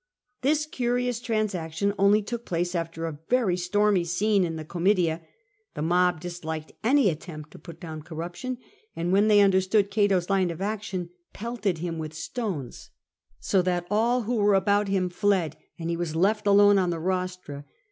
[0.41, 5.21] This curious transaction only took place after a very stormy scene in the Comitia:
[5.75, 8.57] the mob disliked any attempt to put down corruption,
[8.95, 12.89] and when they under stood Cato's line of action pelted him with stones,
[13.39, 16.97] so that all who were about him fled, and he was left alone on the
[16.97, 17.63] rostra.